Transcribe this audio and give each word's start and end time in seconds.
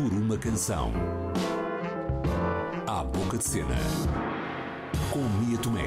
por 0.00 0.14
uma 0.14 0.38
canção. 0.38 0.92
À 2.86 3.04
boca 3.04 3.36
de 3.36 3.44
cena. 3.44 3.76
Com 5.10 5.18
Mia 5.44 5.58
Tomé. 5.58 5.82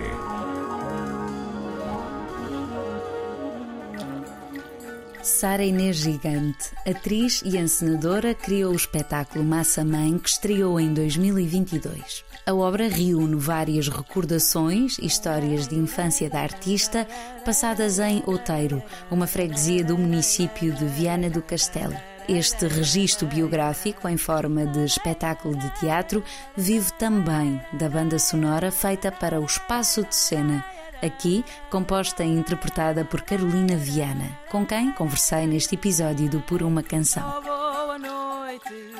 Sara 5.23 5.63
Inês 5.63 5.95
Gigante, 5.95 6.69
atriz 6.85 7.41
e 7.43 7.57
encenadora, 7.57 8.35
criou 8.35 8.73
o 8.73 8.75
espetáculo 8.75 9.43
Massa 9.43 9.83
Mãe 9.83 10.19
que 10.19 10.29
estreou 10.29 10.79
em 10.79 10.93
2022. 10.93 12.23
A 12.45 12.53
obra 12.53 12.87
reúne 12.87 13.35
várias 13.35 13.87
recordações 13.87 14.99
e 14.99 15.07
histórias 15.07 15.67
de 15.67 15.75
infância 15.75 16.29
da 16.29 16.41
artista 16.41 17.07
passadas 17.43 17.97
em 17.97 18.21
Outeiro, 18.27 18.83
uma 19.09 19.25
freguesia 19.25 19.83
do 19.83 19.97
município 19.97 20.71
de 20.71 20.85
Viana 20.85 21.31
do 21.31 21.41
Castelo. 21.41 22.12
Este 22.27 22.67
registro 22.67 23.27
biográfico, 23.27 24.07
em 24.07 24.15
forma 24.15 24.65
de 24.65 24.85
espetáculo 24.85 25.55
de 25.55 25.69
teatro, 25.79 26.23
vive 26.55 26.91
também 26.93 27.61
da 27.73 27.89
banda 27.89 28.17
sonora 28.17 28.71
feita 28.71 29.11
para 29.11 29.41
o 29.41 29.45
Espaço 29.45 30.03
de 30.03 30.15
Cena, 30.15 30.63
aqui 31.01 31.43
composta 31.69 32.23
e 32.23 32.29
interpretada 32.29 33.03
por 33.03 33.21
Carolina 33.23 33.75
Viana, 33.75 34.29
com 34.49 34.65
quem 34.65 34.93
conversei 34.93 35.45
neste 35.45 35.75
episódio 35.75 36.29
do 36.29 36.39
Por 36.39 36.63
Uma 36.63 36.81
Canção. 36.81 37.23
Oh, 37.37 37.41
boa 37.41 37.99
noite, 37.99 38.93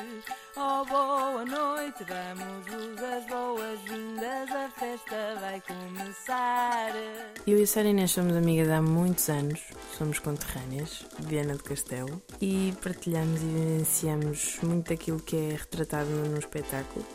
oh, 0.56 0.84
boa 0.84 1.44
noite, 1.46 2.04
damos-vos 2.04 3.02
as 3.02 3.26
a 4.34 4.68
festa 4.68 5.36
vai 5.40 5.60
começar. 5.60 6.92
Eu 7.46 7.58
e 7.58 7.62
a 7.62 7.66
Sara 7.66 7.88
Inês 7.88 8.10
somos 8.10 8.34
amigas 8.34 8.68
há 8.68 8.82
muitos 8.82 9.28
anos, 9.28 9.60
somos 9.96 10.18
conterrâneas 10.18 11.06
de 11.20 11.26
Viana 11.26 11.54
do 11.54 11.62
Castelo 11.62 12.20
e 12.40 12.74
partilhamos 12.82 13.40
e 13.40 13.44
vivenciamos 13.44 14.58
muito 14.62 14.88
daquilo 14.88 15.20
que 15.20 15.36
é 15.36 15.50
retratado 15.50 16.10
no 16.10 16.38
espetáculo. 16.38 17.06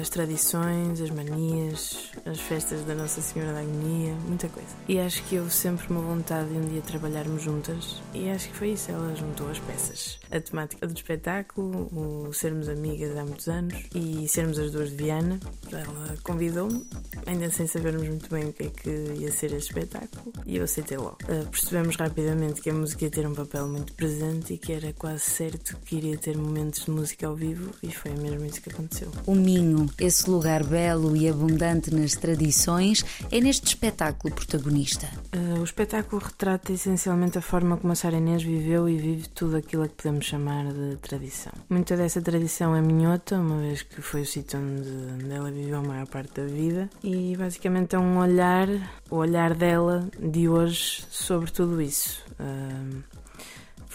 As 0.00 0.08
tradições, 0.08 1.00
as 1.00 1.10
manias, 1.10 2.10
as 2.24 2.40
festas 2.40 2.84
da 2.84 2.94
Nossa 2.94 3.20
Senhora 3.20 3.52
da 3.52 3.60
Agonia, 3.60 4.14
muita 4.26 4.48
coisa. 4.48 4.68
E 4.88 4.98
acho 4.98 5.22
que 5.24 5.38
houve 5.38 5.52
sempre 5.52 5.86
uma 5.90 6.00
vontade 6.00 6.48
de 6.48 6.56
um 6.56 6.68
dia 6.68 6.82
trabalharmos 6.82 7.42
juntas 7.42 8.02
e 8.12 8.28
acho 8.28 8.48
que 8.48 8.56
foi 8.56 8.70
isso, 8.70 8.90
ela 8.90 9.14
juntou 9.14 9.48
as 9.50 9.58
peças. 9.60 10.18
A 10.30 10.40
temática 10.40 10.86
do 10.86 10.94
espetáculo, 10.94 11.88
o 11.92 12.32
sermos 12.32 12.68
amigas 12.68 13.16
há 13.16 13.24
muitos 13.24 13.48
anos 13.48 13.74
e 13.94 14.26
sermos 14.28 14.58
as 14.58 14.70
duas 14.72 14.90
de 14.90 14.96
Viana. 14.96 15.38
Ela 15.70 16.16
convidou-me, 16.22 16.86
ainda 17.26 17.50
sem 17.50 17.66
sabermos 17.66 18.06
muito 18.06 18.28
bem 18.30 18.46
o 18.46 18.52
que 18.52 18.64
é 18.64 18.70
que 18.70 18.90
ia 19.20 19.30
ser 19.30 19.52
este 19.52 19.70
espetáculo, 19.70 20.32
e 20.46 20.56
eu 20.56 20.64
aceitei 20.64 20.96
logo. 20.96 21.18
Uh, 21.24 21.46
percebemos 21.50 21.96
rapidamente 21.96 22.60
que 22.60 22.70
a 22.70 22.74
música 22.74 23.04
ia 23.04 23.10
ter 23.10 23.26
um 23.26 23.34
papel 23.34 23.68
muito 23.68 23.92
presente 23.94 24.54
e 24.54 24.58
que 24.58 24.72
era 24.72 24.92
quase 24.92 25.20
certo 25.20 25.76
que 25.84 25.96
iria 25.96 26.16
ter 26.16 26.36
momentos 26.36 26.84
de 26.84 26.90
música 26.90 27.26
ao 27.26 27.34
vivo, 27.34 27.70
e 27.82 27.90
foi 27.90 28.12
mesmo 28.12 28.44
isso 28.44 28.60
que 28.60 28.70
aconteceu. 28.70 29.10
O 29.26 29.34
Minho, 29.58 29.90
esse 29.98 30.30
lugar 30.30 30.62
belo 30.62 31.16
e 31.16 31.28
abundante 31.28 31.92
nas 31.92 32.12
tradições, 32.12 33.04
é 33.30 33.40
neste 33.40 33.66
espetáculo 33.66 34.32
protagonista. 34.32 35.08
Uh, 35.34 35.60
o 35.60 35.64
espetáculo 35.64 36.22
retrata 36.22 36.72
essencialmente 36.72 37.38
a 37.38 37.40
forma 37.40 37.76
como 37.76 37.92
a 37.92 37.96
Sara 37.96 38.18
Inês 38.18 38.42
viveu 38.42 38.88
e 38.88 38.96
vive 38.96 39.28
tudo 39.28 39.56
aquilo 39.56 39.82
a 39.82 39.88
que 39.88 39.94
podemos 39.94 40.26
chamar 40.26 40.72
de 40.72 40.96
tradição. 40.96 41.52
Muita 41.68 41.96
dessa 41.96 42.22
tradição 42.22 42.76
é 42.76 42.80
minhota, 42.80 43.36
uma 43.36 43.58
vez 43.58 43.82
que 43.82 44.00
foi 44.00 44.22
o 44.22 44.26
sítio 44.26 44.60
onde, 44.60 45.28
ela 45.32 45.50
viveu 45.50 45.78
a 45.78 45.82
maior 45.82 46.06
parte 46.06 46.40
da 46.40 46.46
vida, 46.46 46.88
e 47.02 47.36
basicamente 47.36 47.96
é 47.96 47.98
um 47.98 48.18
olhar, 48.18 48.68
o 49.10 49.16
olhar 49.16 49.54
dela 49.54 50.08
de 50.20 50.48
hoje 50.48 51.04
sobre 51.10 51.50
tudo 51.50 51.82
isso. 51.82 52.22
Uh, 52.38 53.02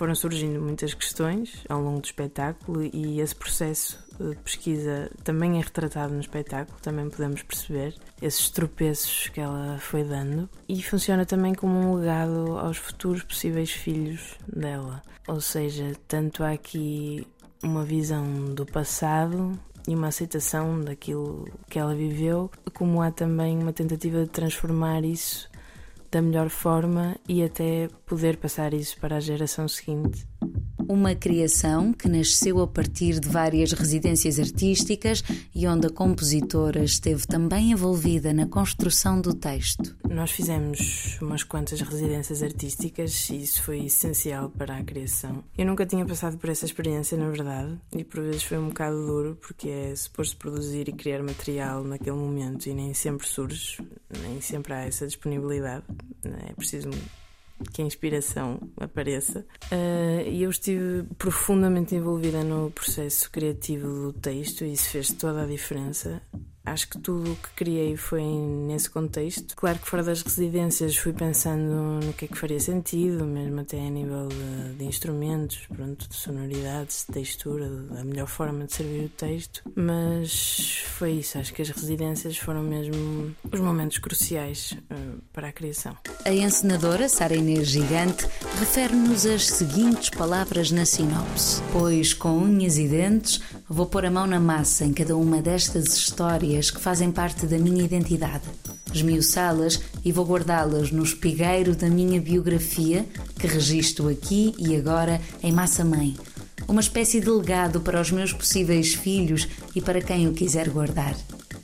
foram 0.04 0.16
surgindo 0.16 0.60
muitas 0.60 0.94
questões 0.94 1.64
ao 1.70 1.82
longo 1.82 2.02
do 2.02 2.06
espetáculo 2.06 2.84
e 2.84 3.22
esse 3.22 3.34
processo 3.34 3.98
de 4.20 4.36
pesquisa 4.36 5.10
também 5.24 5.58
é 5.58 5.62
retratado 5.64 6.14
no 6.14 6.20
espetáculo, 6.20 6.78
também 6.82 7.10
podemos 7.10 7.42
perceber 7.42 7.96
esses 8.22 8.50
tropeços 8.50 9.30
que 9.30 9.40
ela 9.40 9.78
foi 9.80 10.04
dando 10.04 10.50
e 10.68 10.84
funciona 10.84 11.26
também 11.26 11.54
como 11.54 11.80
um 11.80 11.96
legado 11.96 12.58
aos 12.58 12.76
futuros 12.76 13.24
possíveis 13.24 13.72
filhos 13.72 14.38
dela. 14.46 15.02
Ou 15.26 15.40
seja, 15.40 15.94
tanto 16.06 16.44
há 16.44 16.52
aqui 16.52 17.26
uma 17.64 17.86
visão 17.86 18.54
do 18.54 18.66
passado 18.66 19.58
e 19.88 19.96
uma 19.96 20.08
aceitação 20.08 20.82
daquilo 20.82 21.48
que 21.70 21.80
ela 21.80 21.96
viveu, 21.96 22.52
como 22.74 23.02
há 23.02 23.10
também 23.10 23.58
uma 23.58 23.72
tentativa 23.72 24.24
de 24.24 24.30
transformar 24.30 25.06
isso 25.06 25.50
da 26.14 26.22
melhor 26.22 26.50
forma 26.50 27.16
e 27.28 27.42
até 27.42 27.88
poder 28.06 28.38
passar 28.38 28.72
isso 28.72 28.96
para 29.00 29.18
a 29.18 29.20
geração 29.20 29.68
seguinte. 29.68 30.28
Uma 30.88 31.16
criação 31.16 31.92
que 31.94 32.08
nasceu 32.08 32.62
a 32.62 32.68
partir 32.68 33.20
de 33.20 33.28
várias 33.28 33.72
residências 33.72 34.38
artísticas 34.38 35.24
e 35.56 35.66
onde 35.66 35.88
a 35.88 35.90
compositora 35.90 36.84
esteve 36.84 37.26
também 37.26 37.72
envolvida 37.72 38.34
na 38.34 38.46
construção 38.46 39.20
do 39.20 39.34
texto. 39.34 39.96
Nós 40.08 40.32
fizemos 40.32 41.18
umas 41.22 41.44
quantas 41.44 41.82
residências 41.82 42.44
artísticas 42.44 43.30
e 43.30 43.42
isso 43.42 43.64
foi 43.64 43.86
essencial 43.86 44.50
para 44.50 44.78
a 44.78 44.84
criação. 44.84 45.44
Eu 45.58 45.66
nunca 45.66 45.86
tinha 45.86 46.06
passado 46.06 46.38
por 46.38 46.50
essa 46.50 46.66
experiência, 46.66 47.18
na 47.18 47.30
verdade, 47.30 47.80
e 47.96 48.04
por 48.04 48.22
vezes 48.22 48.44
foi 48.44 48.58
um 48.60 48.68
bocado 48.68 49.08
duro 49.08 49.38
porque 49.42 49.70
é 49.70 49.96
suposto 49.96 50.38
produzir 50.38 50.90
e 50.90 50.94
criar 50.94 51.24
material 51.24 51.84
naquele 51.84 52.18
momento 52.18 52.68
e 52.68 52.74
nem 52.74 52.94
sempre 52.94 53.26
surge, 53.26 53.78
nem 54.22 54.42
sempre 54.42 54.74
há 54.74 54.82
essa 54.82 55.08
disponibilidade. 55.08 55.86
É 56.28 56.54
preciso 56.54 56.90
que 57.72 57.82
a 57.82 57.86
inspiração 57.86 58.60
apareça. 58.78 59.46
Uh, 59.72 60.28
e 60.28 60.44
eu 60.44 60.50
estive 60.50 61.04
profundamente 61.18 61.96
envolvida 61.96 62.44
no 62.44 62.72
processo 62.72 63.30
criativo 63.32 63.88
do 63.88 64.14
texto 64.14 64.66
e 64.66 64.74
isso 64.74 64.90
fez 64.90 65.12
toda 65.14 65.44
a 65.44 65.46
diferença. 65.46 66.22
Acho 66.66 66.88
que 66.90 66.98
tudo 66.98 67.34
o 67.34 67.36
que 67.36 67.50
criei 67.56 67.98
foi 67.98 68.24
nesse 68.24 68.90
contexto. 68.90 69.56
Claro 69.56 69.80
que 69.80 69.88
fora 69.88 70.02
das 70.02 70.22
residências 70.22 70.96
fui 70.96 71.12
pensando 71.12 72.06
no 72.06 72.14
que 72.14 72.26
é 72.26 72.28
que 72.28 72.38
faria 72.38 72.60
sentido, 72.60 73.26
mesmo 73.26 73.60
até 73.60 73.80
a 73.86 73.90
nível 73.90 74.30
de, 74.30 74.78
de 74.78 74.86
instrumentos, 74.86 75.68
pronto, 75.68 76.08
de 76.08 76.16
sonoridades, 76.16 77.06
de 77.08 77.14
textura, 77.14 77.70
da 77.70 78.06
melhor 78.06 78.28
forma 78.28 78.66
de 78.66 78.74
servir 78.74 79.06
o 79.06 79.10
texto. 79.10 79.62
Mas 79.76 80.84
foi 80.86 81.12
isso, 81.12 81.38
acho 81.38 81.54
que 81.54 81.62
as 81.62 81.70
residências 81.70 82.38
foram 82.38 82.64
mesmo 82.64 83.36
os 83.52 83.60
momentos 83.60 83.98
cruciais 83.98 84.72
uh, 84.72 85.22
para 85.34 85.50
a 85.50 85.52
criação. 85.52 85.98
A 86.24 86.32
encenadora 86.32 87.10
Sara 87.10 87.36
Inês 87.36 87.68
Gigante 87.68 88.26
refere-nos 88.60 89.26
as 89.26 89.48
seguintes 89.48 90.10
palavras 90.10 90.72
na 90.72 90.86
sinopse: 90.86 91.62
Pois 91.74 92.14
com 92.14 92.38
unhas 92.38 92.78
e 92.78 92.88
dentes 92.88 93.42
vou 93.74 93.88
pôr 93.88 94.06
a 94.06 94.12
mão 94.12 94.28
na 94.28 94.40
massa 94.40 94.86
em 94.86 94.94
cada 94.94 95.18
uma 95.18 95.42
destas 95.42 95.98
histórias 95.98 96.70
que 96.70 96.80
fazem 96.80 97.12
parte 97.12 97.48
da 97.48 97.58
minha 97.58 97.84
identidade. 97.84 98.44
Esmiuçá-las 98.94 99.82
e 100.06 100.12
vou 100.12 100.26
guardá-las 100.26 100.92
no 100.92 101.04
espigueiro 101.04 101.76
da 101.76 101.90
minha 101.90 102.22
biografia, 102.22 103.04
que 103.40 103.48
registro 103.48 104.08
aqui 104.10 104.54
e 104.60 104.76
agora 104.76 105.20
em 105.42 105.52
Massa 105.52 105.84
Mãe. 105.84 106.16
Uma 106.68 106.82
espécie 106.82 107.20
de 107.20 107.30
legado 107.30 107.82
para 107.82 108.00
os 108.00 108.12
meus 108.12 108.32
possíveis 108.32 108.94
filhos 108.94 109.48
e 109.76 109.82
para 109.82 110.02
quem 110.02 110.28
o 110.28 110.34
quiser 110.34 110.70
guardar. 110.70 111.16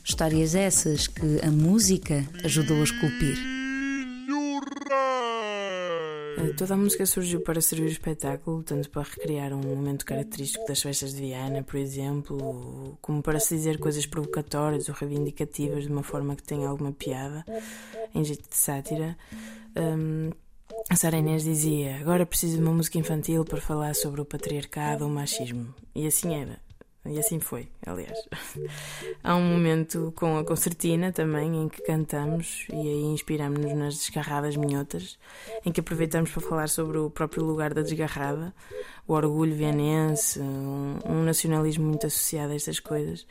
Histórias 0.04 0.56
essas 0.56 1.06
que 1.06 1.40
a 1.42 1.50
música 1.50 2.26
ajudou 2.42 2.80
a 2.80 2.84
esculpir. 2.84 3.59
Toda 6.56 6.74
a 6.74 6.76
música 6.76 7.06
surgiu 7.06 7.40
para 7.40 7.60
servir 7.60 7.86
o 7.86 7.90
espetáculo, 7.90 8.62
tanto 8.62 8.88
para 8.90 9.02
recriar 9.02 9.52
um 9.52 9.60
momento 9.60 10.04
característico 10.04 10.66
das 10.66 10.80
festas 10.80 11.14
de 11.14 11.20
Viana, 11.20 11.62
por 11.62 11.76
exemplo, 11.76 12.98
como 13.00 13.22
para 13.22 13.40
se 13.40 13.56
dizer 13.56 13.78
coisas 13.78 14.06
provocatórias 14.06 14.88
ou 14.88 14.94
reivindicativas 14.94 15.84
de 15.84 15.90
uma 15.90 16.02
forma 16.02 16.36
que 16.36 16.42
tenha 16.42 16.68
alguma 16.68 16.92
piada, 16.92 17.44
em 18.14 18.24
jeito 18.24 18.48
de 18.48 18.56
sátira. 18.56 19.16
Um, 19.76 20.30
a 20.88 20.96
Sara 20.96 21.18
Inês 21.18 21.44
dizia: 21.44 21.96
Agora 22.00 22.26
preciso 22.26 22.56
de 22.56 22.62
uma 22.62 22.72
música 22.72 22.98
infantil 22.98 23.44
para 23.44 23.60
falar 23.60 23.94
sobre 23.94 24.20
o 24.20 24.24
patriarcado 24.24 25.04
ou 25.04 25.10
o 25.10 25.14
machismo. 25.14 25.74
E 25.94 26.06
assim 26.06 26.34
era. 26.34 26.69
E 27.04 27.18
assim 27.18 27.40
foi, 27.40 27.68
aliás. 27.86 28.18
Há 29.24 29.34
um 29.34 29.42
momento 29.42 30.12
com 30.14 30.36
a 30.36 30.44
concertina 30.44 31.10
também 31.10 31.62
em 31.62 31.68
que 31.68 31.82
cantamos 31.82 32.66
e 32.70 32.76
aí 32.76 33.02
inspiramos-nos 33.04 33.72
nas 33.72 33.94
desgarradas 33.96 34.54
minhotas, 34.56 35.18
em 35.64 35.72
que 35.72 35.80
aproveitamos 35.80 36.30
para 36.30 36.42
falar 36.42 36.68
sobre 36.68 36.98
o 36.98 37.08
próprio 37.08 37.42
lugar 37.42 37.72
da 37.72 37.80
desgarrada, 37.80 38.54
o 39.08 39.14
orgulho 39.14 39.54
vienense, 39.54 40.38
um, 40.40 40.98
um 41.06 41.24
nacionalismo 41.24 41.86
muito 41.86 42.06
associado 42.06 42.52
a 42.52 42.56
estas 42.56 42.78
coisas. 42.78 43.26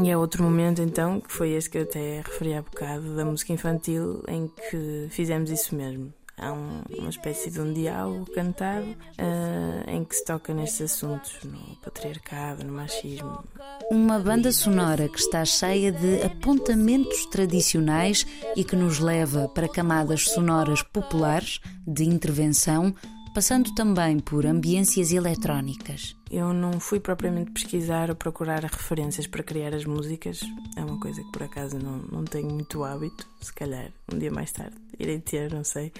E 0.00 0.10
é 0.10 0.16
outro 0.16 0.44
momento 0.44 0.80
então, 0.80 1.20
que 1.20 1.32
foi 1.32 1.50
esse 1.50 1.68
que 1.68 1.78
eu 1.78 1.82
até 1.82 2.20
referi 2.20 2.54
há 2.54 2.62
bocado, 2.62 3.16
da 3.16 3.24
música 3.24 3.52
infantil, 3.52 4.22
em 4.28 4.46
que 4.46 5.08
fizemos 5.10 5.50
isso 5.50 5.74
mesmo. 5.74 6.12
Há 6.40 6.52
um, 6.52 6.82
uma 6.98 7.10
espécie 7.10 7.50
de 7.50 7.60
um 7.60 7.72
diálogo 7.72 8.26
cantado 8.32 8.86
uh, 8.86 9.90
em 9.90 10.04
que 10.04 10.14
se 10.14 10.24
toca 10.24 10.54
nestes 10.54 10.92
assuntos, 10.92 11.36
no 11.42 11.76
patriarcado, 11.82 12.64
no 12.64 12.72
machismo. 12.72 13.44
Uma 13.90 14.18
banda 14.18 14.52
sonora 14.52 15.08
que 15.08 15.18
está 15.18 15.44
cheia 15.44 15.90
de 15.90 16.22
apontamentos 16.22 17.26
tradicionais 17.26 18.26
e 18.54 18.62
que 18.62 18.76
nos 18.76 18.98
leva 19.00 19.48
para 19.48 19.68
camadas 19.68 20.30
sonoras 20.30 20.82
populares 20.82 21.60
de 21.86 22.04
intervenção, 22.04 22.94
passando 23.28 23.74
também 23.74 24.18
por 24.18 24.46
ambiências 24.46 25.12
eletrónicas. 25.12 26.16
Eu 26.30 26.52
não 26.52 26.78
fui 26.78 27.00
propriamente 27.00 27.50
pesquisar 27.50 28.10
ou 28.10 28.16
procurar 28.16 28.62
referências 28.62 29.26
para 29.26 29.42
criar 29.42 29.74
as 29.74 29.84
músicas. 29.84 30.40
É 30.76 30.84
uma 30.84 30.98
coisa 30.98 31.22
que 31.22 31.32
por 31.32 31.42
acaso 31.42 31.78
não, 31.78 31.98
não 32.10 32.24
tenho 32.24 32.50
muito 32.50 32.84
hábito. 32.84 33.26
Se 33.40 33.52
calhar 33.52 33.90
um 34.12 34.18
dia 34.18 34.30
mais 34.30 34.52
tarde 34.52 34.76
irei 34.98 35.20
ter, 35.20 35.52
não 35.52 35.64
sei. 35.64 35.92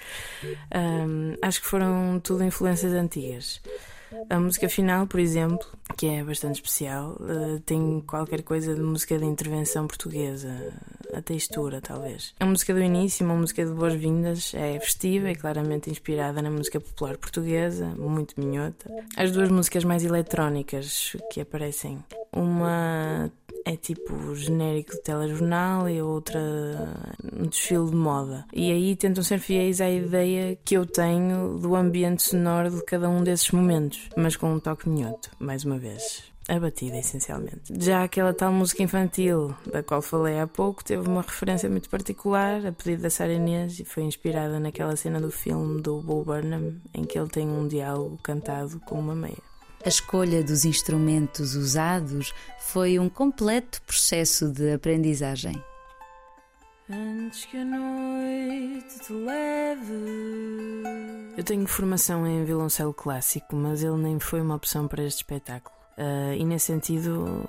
Um, 0.75 1.37
acho 1.41 1.61
que 1.61 1.67
foram 1.67 2.21
tudo 2.21 2.45
influências 2.45 2.93
antigas. 2.93 3.61
A 4.31 4.39
música 4.39 4.69
final, 4.69 5.07
por 5.07 5.21
exemplo, 5.21 5.67
que 5.97 6.07
é 6.07 6.25
bastante 6.25 6.57
especial, 6.57 7.17
uh, 7.21 7.61
tem 7.61 8.03
qualquer 8.07 8.43
coisa 8.43 8.75
de 8.75 8.81
música 8.81 9.19
de 9.19 9.25
intervenção 9.25 9.87
portuguesa, 9.87 10.73
a 11.15 11.21
textura, 11.23 11.81
talvez. 11.81 12.35
A 12.39 12.47
música 12.47 12.73
do 12.75 12.81
início, 12.81 13.25
uma 13.25 13.35
música 13.35 13.65
de 13.65 13.73
boas-vindas, 13.73 14.53
é 14.55 14.79
festiva 14.81 15.31
e 15.31 15.35
claramente 15.35 15.91
inspirada 15.91 16.41
na 16.43 16.51
música 16.51 16.81
popular 16.81 17.17
portuguesa, 17.17 17.87
muito 17.97 18.39
minhota. 18.39 18.91
As 19.17 19.33
duas 19.33 19.49
músicas 19.51 19.85
mais 19.85 20.05
eletrónicas 20.05 21.17
que 21.33 21.41
aparecem, 21.41 21.99
uma 22.33 23.31
é 23.69 23.77
tipo 23.77 24.35
genérico 24.35 24.93
de 24.93 25.03
telejornal 25.03 25.89
e 25.89 26.01
outra 26.01 26.41
um 27.39 27.47
desfile 27.47 27.91
de 27.91 27.97
moda. 27.97 28.47
E 28.53 28.73
aí 28.73 28.97
tentam 28.97 29.23
ser 29.23 29.39
fiéis 29.39 29.81
à 29.83 29.91
ideia 29.91 30.59
que 30.65 30.75
eu 30.75 30.87
tenho 30.87 31.59
do 31.59 31.77
ambiente 31.77 32.23
sonoro 32.23 32.71
de 32.71 32.83
cada 32.85 33.11
um 33.11 33.23
desses 33.23 33.51
momentos, 33.51 34.09
mas 34.17 34.37
com 34.37 34.55
um 34.55 34.59
toque 34.59 34.89
minhoto, 34.89 35.31
mais 35.39 35.65
uma 35.65 35.79
vez. 35.79 36.23
A 36.49 36.59
batida, 36.59 36.97
essencialmente. 36.97 37.75
Já 37.79 38.05
aquela 38.05 38.33
tal 38.33 38.51
música 38.51 38.83
infantil 38.83 39.55
da 39.71 39.83
qual 39.83 40.01
falei 40.01 40.41
há 40.41 40.47
pouco 40.47 40.83
teve 40.83 41.07
uma 41.07 41.21
referência 41.21 41.69
muito 41.69 41.91
particular, 41.91 42.65
a 42.65 42.73
pedido 42.73 43.03
da 43.03 43.11
Sara 43.11 43.35
Inês, 43.35 43.81
e 43.81 43.85
foi 43.85 44.05
inspirada 44.05 44.59
naquela 44.59 44.97
cena 44.97 45.21
do 45.21 45.31
filme 45.31 45.83
do 45.83 46.01
Bo 46.01 46.25
Burnham, 46.25 46.77
em 46.95 47.05
que 47.05 47.19
ele 47.19 47.29
tem 47.29 47.47
um 47.47 47.69
diálogo 47.69 48.19
cantado 48.23 48.81
com 48.81 48.99
uma 48.99 49.15
meia. 49.15 49.48
A 49.85 49.89
escolha 49.89 50.43
dos 50.43 50.65
instrumentos 50.65 51.55
usados 51.55 52.35
foi 52.59 52.99
um 52.99 53.09
completo 53.09 53.81
processo 53.83 54.51
de 54.51 54.73
aprendizagem. 54.73 55.63
Antes 56.91 57.45
que 57.45 57.59
a 57.59 57.65
noite 57.65 58.99
te 59.01 59.13
leve. 59.13 59.95
Eu 61.37 61.45
tenho 61.45 61.67
formação 61.67 62.27
em 62.27 62.45
violoncelo 62.45 62.93
clássico, 62.93 63.55
mas 63.55 63.83
ele 63.85 63.99
nem 63.99 64.19
foi 64.19 64.41
uma 64.41 64.57
opção 64.57 64.89
para 64.89 65.05
este 65.05 65.19
espetáculo. 65.19 65.77
Uh, 65.97 66.35
e 66.35 66.45
nesse 66.45 66.67
sentido, 66.67 67.45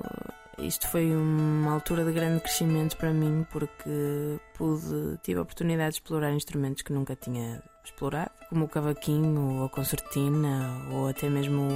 isto 0.59 0.87
foi 0.87 1.15
uma 1.15 1.73
altura 1.73 2.03
de 2.03 2.11
grande 2.11 2.41
crescimento 2.41 2.95
para 2.97 3.11
mim, 3.11 3.45
porque 3.49 4.39
pude, 4.55 5.17
tive 5.23 5.39
a 5.39 5.43
oportunidade 5.43 5.91
de 5.91 5.95
explorar 5.95 6.31
instrumentos 6.31 6.83
que 6.83 6.93
nunca 6.93 7.15
tinha 7.15 7.63
explorado, 7.83 8.31
como 8.49 8.65
o 8.65 8.67
cavaquinho, 8.67 9.63
a 9.63 9.69
concertina, 9.69 10.85
ou 10.91 11.07
até 11.07 11.29
mesmo 11.29 11.67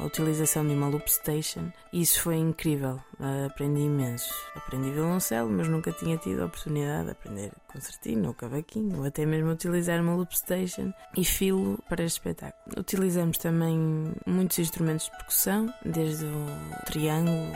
a 0.00 0.04
utilização 0.04 0.66
de 0.66 0.74
uma 0.74 0.88
loop 0.88 1.10
station. 1.10 1.70
Isso 1.92 2.22
foi 2.22 2.36
incrível, 2.36 3.00
aprendi 3.46 3.82
imenso. 3.82 4.32
Aprendi 4.54 4.90
violoncelo, 4.90 5.50
mas 5.50 5.68
nunca 5.68 5.92
tinha 5.92 6.16
tido 6.16 6.42
a 6.42 6.46
oportunidade 6.46 7.04
de 7.06 7.10
aprender 7.12 7.52
concertina, 7.66 8.28
ou 8.28 8.34
cavaquinho, 8.34 8.98
ou 8.98 9.04
até 9.04 9.24
mesmo 9.24 9.50
utilizar 9.50 10.00
uma 10.00 10.14
loop 10.14 10.36
station 10.36 10.92
e 11.16 11.24
filo 11.24 11.78
para 11.88 12.02
este 12.02 12.18
espetáculo. 12.18 12.80
Utilizamos 12.80 13.38
também 13.38 14.12
muitos 14.26 14.58
instrumentos 14.58 15.06
de 15.06 15.12
percussão, 15.12 15.72
desde 15.84 16.24
o 16.24 16.46
triângulo, 16.86 17.52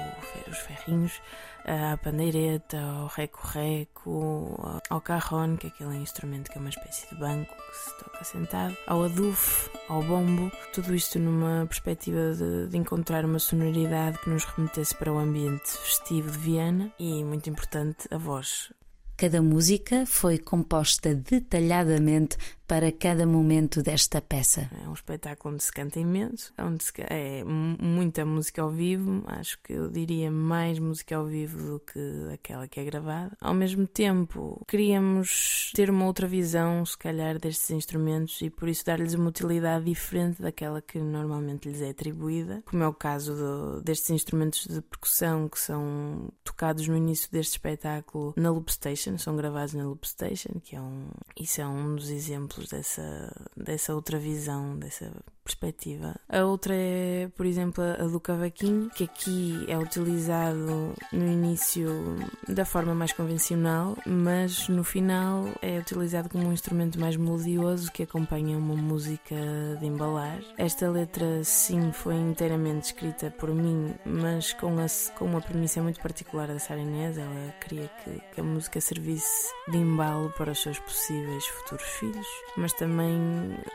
os 0.48 0.58
ferrinhos, 0.58 1.20
a 1.64 1.96
pandeireta, 1.96 2.80
ao 2.80 3.06
reco-reco, 3.06 4.80
ao 4.88 5.00
carrón, 5.00 5.56
que 5.56 5.66
é 5.66 5.70
aquele 5.70 5.96
instrumento 5.96 6.50
que 6.50 6.58
é 6.58 6.60
uma 6.60 6.70
espécie 6.70 7.08
de 7.08 7.20
banco 7.20 7.54
que 7.54 7.76
se 7.76 7.98
toca 7.98 8.24
sentado, 8.24 8.76
ao 8.86 9.04
adufo, 9.04 9.70
ao 9.88 10.02
bombo, 10.02 10.50
tudo 10.72 10.94
isto 10.94 11.18
numa 11.18 11.66
perspectiva 11.66 12.34
de, 12.34 12.68
de 12.68 12.76
encontrar 12.76 13.24
uma 13.24 13.38
sonoridade 13.38 14.18
que 14.18 14.30
nos 14.30 14.44
remetesse 14.44 14.94
para 14.94 15.12
o 15.12 15.18
ambiente 15.18 15.68
festivo 15.68 16.30
de 16.30 16.38
Viana 16.38 16.92
e, 16.98 17.24
muito 17.24 17.48
importante, 17.48 18.06
a 18.10 18.18
voz. 18.18 18.72
Cada 19.16 19.40
música 19.40 20.04
foi 20.04 20.36
composta 20.36 21.14
detalhadamente 21.14 22.36
para 22.66 22.90
cada 22.92 23.26
momento 23.26 23.82
desta 23.82 24.20
peça. 24.20 24.70
É 24.84 24.88
um 24.88 24.92
espetáculo 24.92 25.54
onde 25.54 25.64
se 25.64 25.72
canta 25.72 26.00
imenso, 26.00 26.52
onde 26.58 26.84
se, 26.84 26.92
é 27.08 27.44
muita 27.44 28.24
música 28.24 28.62
ao 28.62 28.70
vivo, 28.70 29.22
acho 29.26 29.58
que 29.62 29.72
eu 29.72 29.90
diria 29.90 30.30
mais 30.30 30.78
música 30.78 31.16
ao 31.16 31.26
vivo 31.26 31.58
do 31.58 31.80
que 31.80 32.00
aquela 32.32 32.66
que 32.66 32.80
é 32.80 32.84
gravada. 32.84 33.36
Ao 33.40 33.54
mesmo 33.54 33.86
tempo, 33.86 34.64
queríamos 34.66 35.72
ter 35.74 35.90
uma 35.90 36.06
outra 36.06 36.26
visão, 36.26 36.84
se 36.84 36.96
calhar, 36.96 37.38
destes 37.38 37.70
instrumentos 37.70 38.40
e 38.40 38.50
por 38.50 38.68
isso 38.68 38.84
dar-lhes 38.84 39.14
uma 39.14 39.28
utilidade 39.28 39.84
diferente 39.84 40.40
daquela 40.40 40.80
que 40.80 40.98
normalmente 40.98 41.68
lhes 41.68 41.82
é 41.82 41.90
atribuída, 41.90 42.62
como 42.66 42.82
é 42.82 42.88
o 42.88 42.94
caso 42.94 43.34
do, 43.34 43.82
destes 43.82 44.10
instrumentos 44.10 44.66
de 44.66 44.80
percussão 44.80 45.48
que 45.48 45.58
são 45.58 46.30
tocados 46.44 46.86
no 46.88 46.96
início 46.96 47.30
deste 47.30 47.52
espetáculo 47.52 48.32
na 48.36 48.50
Loop 48.50 48.72
Station, 48.72 49.18
são 49.18 49.36
gravados 49.36 49.74
na 49.74 49.84
Loop 49.84 50.06
Station, 50.06 50.60
que 50.62 50.76
é 50.76 50.80
um, 50.80 51.08
isso 51.38 51.60
é 51.60 51.66
um 51.66 51.96
dos 51.96 52.10
exemplos 52.10 52.51
exemplos 52.52 52.68
dessa, 52.68 53.48
dessa 53.56 53.94
outra 53.94 54.18
visão, 54.18 54.78
dessa 54.78 55.10
perspectiva. 55.42 56.14
A 56.28 56.44
outra 56.44 56.74
é, 56.74 57.28
por 57.36 57.46
exemplo, 57.46 57.82
a 57.82 58.04
do 58.04 58.20
cavaquinho, 58.20 58.90
que 58.90 59.04
aqui 59.04 59.64
é 59.68 59.76
utilizado 59.76 60.94
no 61.12 61.26
início 61.26 62.16
da 62.48 62.64
forma 62.64 62.94
mais 62.94 63.12
convencional, 63.12 63.96
mas 64.06 64.68
no 64.68 64.84
final 64.84 65.44
é 65.60 65.78
utilizado 65.78 66.28
como 66.28 66.48
um 66.48 66.52
instrumento 66.52 66.98
mais 66.98 67.16
melodioso 67.16 67.90
que 67.90 68.02
acompanha 68.02 68.56
uma 68.56 68.76
música 68.76 69.34
de 69.80 69.86
embalar. 69.86 70.40
Esta 70.56 70.90
letra, 70.90 71.42
sim, 71.44 71.92
foi 71.92 72.14
inteiramente 72.14 72.86
escrita 72.86 73.30
por 73.30 73.50
mim, 73.50 73.94
mas 74.04 74.52
com, 74.52 74.78
a, 74.78 74.86
com 75.18 75.24
uma 75.24 75.40
premissa 75.40 75.82
muito 75.82 76.00
particular 76.00 76.48
da 76.48 76.58
Sara 76.58 76.80
Inês. 76.80 77.18
Ela 77.18 77.54
queria 77.60 77.88
que, 77.88 78.20
que 78.34 78.40
a 78.40 78.44
música 78.44 78.80
servisse 78.80 79.52
de 79.68 79.78
embalo 79.78 80.32
para 80.36 80.52
os 80.52 80.60
seus 80.60 80.78
possíveis 80.78 81.44
futuros 81.46 81.86
filhos, 81.98 82.26
mas 82.56 82.72
também 82.72 83.18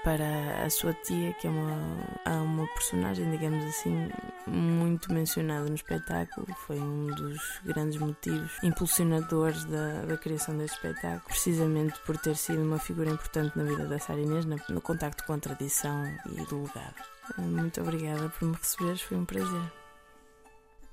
para 0.04 0.64
a 0.64 0.70
sua 0.70 0.94
tia, 0.94 1.34
que 1.34 1.48
é 1.48 1.50
uma, 1.50 1.57
há 2.26 2.42
uma 2.42 2.68
personagem, 2.68 3.30
digamos 3.32 3.64
assim, 3.66 4.10
muito 4.46 5.12
mencionada 5.12 5.68
no 5.68 5.76
espetáculo. 5.76 6.48
Foi 6.66 6.80
um 6.80 7.08
dos 7.08 7.62
grandes 7.66 8.00
motivos 8.00 8.52
impulsionadores 8.64 9.64
da, 9.66 10.06
da 10.06 10.18
criação 10.18 10.58
deste 10.58 10.76
espetáculo, 10.76 11.24
precisamente 11.26 12.00
por 12.06 12.18
ter 12.18 12.36
sido 12.36 12.62
uma 12.62 12.80
figura 12.80 13.10
importante 13.10 13.58
na 13.58 13.64
vida 13.64 13.86
da 13.86 14.00
Sara 14.00 14.20
Inês, 14.20 14.46
no, 14.46 14.82
contacto 14.82 15.24
com 15.26 15.34
a 15.34 15.38
tradição 15.38 16.06
e 16.32 16.46
do 16.46 16.64
legado. 16.64 16.96
Muito 17.38 17.82
obrigada 17.82 18.30
por 18.30 18.48
me 18.48 18.56
receberes, 18.56 19.02
foi 19.02 19.18
um 19.18 19.26
prazer. 19.26 19.72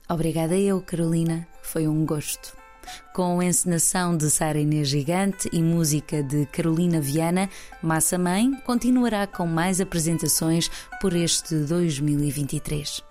Obrigada 0.08 0.56
eu, 0.56 0.82
Carolina, 0.82 1.46
foi 1.62 1.88
um 1.88 2.04
gosto 2.04 2.63
com 3.12 3.42
encenação 3.42 4.16
de 4.16 4.30
Sara 4.30 4.58
Inês 4.58 4.88
Gigante 4.88 5.48
e 5.52 5.62
música 5.62 6.22
de 6.22 6.46
Carolina 6.46 7.00
Viana, 7.00 7.48
Massa 7.82 8.18
Mãe 8.18 8.52
continuará 8.64 9.26
com 9.26 9.46
mais 9.46 9.80
apresentações 9.80 10.70
por 11.00 11.14
este 11.14 11.54
2023. 11.54 13.02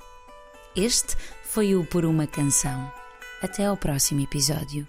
Este 0.75 1.15
foi 1.43 1.75
o 1.75 1.85
Por 1.85 2.03
uma 2.03 2.25
Canção. 2.25 2.91
Até 3.41 3.65
ao 3.65 3.77
próximo 3.77 4.21
episódio. 4.21 4.87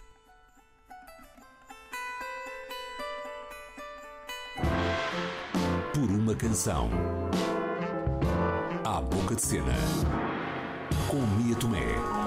Por 5.93 6.11
uma 6.11 6.35
Canção. 6.35 6.89
À 8.85 9.01
Boca 9.01 9.35
de 9.35 9.43
Cena. 9.43 9.75
Com 11.09 11.21
Mia 11.37 11.55
Tomé. 11.57 12.24